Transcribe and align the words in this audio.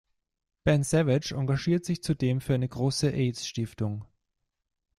Ben 0.63 0.83
Savage 0.83 1.31
engagiert 1.35 1.85
sich 1.85 2.01
zudem 2.01 2.41
für 2.41 2.55
eine 2.55 2.67
große 2.67 3.11
Aidsstiftung. 3.13 4.03